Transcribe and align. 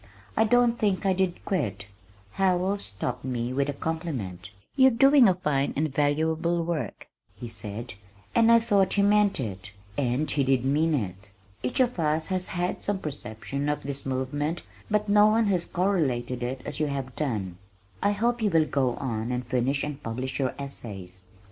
I 0.35 0.45
don't 0.45 0.79
think 0.79 1.05
I 1.05 1.13
did 1.13 1.45
quit. 1.45 1.85
Howells 2.31 2.83
stopped 2.83 3.23
me 3.23 3.53
with 3.53 3.69
a 3.69 3.73
compliment. 3.73 4.49
"You're 4.75 4.89
doing 4.89 5.27
a 5.29 5.35
fine 5.35 5.73
and 5.75 5.93
valuable 5.93 6.65
work," 6.65 7.07
he 7.35 7.47
said, 7.47 7.93
and 8.33 8.51
I 8.51 8.57
thought 8.59 8.93
he 8.93 9.03
meant 9.03 9.39
it 9.39 9.69
and 9.99 10.25
he 10.31 10.43
did 10.43 10.65
mean 10.65 10.95
it. 10.95 11.29
"Each 11.61 11.79
of 11.79 11.99
us 11.99 12.25
has 12.33 12.47
had 12.47 12.83
some 12.83 12.97
perception 12.97 13.69
of 13.69 13.83
this 13.83 14.03
movement 14.03 14.65
but 14.89 15.07
no 15.07 15.27
one 15.27 15.45
has 15.45 15.67
correlated 15.67 16.41
it 16.41 16.61
as 16.65 16.79
you 16.79 16.87
have 16.87 17.15
done. 17.15 17.59
I 18.01 18.13
hope 18.13 18.41
you 18.41 18.49
will 18.49 18.65
go 18.65 18.95
on 18.95 19.31
and 19.31 19.45
finish 19.45 19.83
and 19.83 20.01
publish 20.01 20.39
your 20.39 20.55
essays." 20.57 21.21